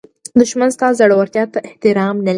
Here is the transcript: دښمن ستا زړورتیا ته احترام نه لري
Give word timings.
دښمن 0.39 0.69
ستا 0.75 0.87
زړورتیا 0.99 1.43
ته 1.53 1.59
احترام 1.67 2.15
نه 2.25 2.25
لري 2.25 2.29